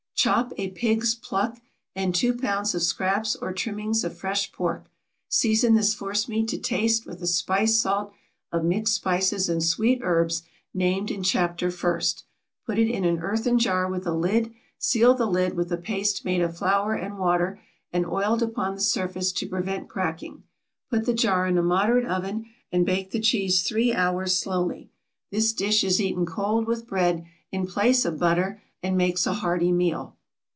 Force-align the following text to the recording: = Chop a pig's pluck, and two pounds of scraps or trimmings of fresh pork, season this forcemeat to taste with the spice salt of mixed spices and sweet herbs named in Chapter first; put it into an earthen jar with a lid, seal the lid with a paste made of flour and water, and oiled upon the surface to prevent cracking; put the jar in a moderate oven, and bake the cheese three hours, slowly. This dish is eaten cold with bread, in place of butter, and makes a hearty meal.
= 0.21 0.21
Chop 0.21 0.53
a 0.55 0.69
pig's 0.69 1.15
pluck, 1.15 1.57
and 1.95 2.13
two 2.13 2.35
pounds 2.37 2.75
of 2.75 2.83
scraps 2.83 3.35
or 3.37 3.51
trimmings 3.51 4.03
of 4.03 4.15
fresh 4.15 4.51
pork, 4.51 4.85
season 5.29 5.73
this 5.73 5.95
forcemeat 5.95 6.47
to 6.49 6.59
taste 6.59 7.07
with 7.07 7.19
the 7.21 7.25
spice 7.25 7.81
salt 7.81 8.13
of 8.51 8.63
mixed 8.63 8.93
spices 8.93 9.49
and 9.49 9.63
sweet 9.63 9.99
herbs 10.03 10.43
named 10.75 11.09
in 11.09 11.23
Chapter 11.23 11.71
first; 11.71 12.23
put 12.67 12.77
it 12.77 12.87
into 12.87 13.09
an 13.09 13.17
earthen 13.17 13.57
jar 13.57 13.89
with 13.89 14.05
a 14.05 14.13
lid, 14.13 14.53
seal 14.77 15.15
the 15.15 15.25
lid 15.25 15.55
with 15.55 15.71
a 15.71 15.77
paste 15.77 16.23
made 16.23 16.41
of 16.41 16.55
flour 16.55 16.93
and 16.93 17.17
water, 17.17 17.59
and 17.91 18.05
oiled 18.05 18.43
upon 18.43 18.75
the 18.75 18.81
surface 18.81 19.31
to 19.31 19.49
prevent 19.49 19.89
cracking; 19.89 20.43
put 20.91 21.05
the 21.07 21.15
jar 21.15 21.47
in 21.47 21.57
a 21.57 21.63
moderate 21.63 22.05
oven, 22.05 22.45
and 22.71 22.85
bake 22.85 23.09
the 23.09 23.19
cheese 23.19 23.63
three 23.63 23.91
hours, 23.91 24.37
slowly. 24.37 24.91
This 25.31 25.51
dish 25.51 25.83
is 25.83 25.99
eaten 25.99 26.27
cold 26.27 26.67
with 26.67 26.85
bread, 26.85 27.25
in 27.51 27.65
place 27.65 28.05
of 28.05 28.19
butter, 28.19 28.61
and 28.83 28.97
makes 28.97 29.27
a 29.27 29.33
hearty 29.33 29.71
meal. 29.71 30.15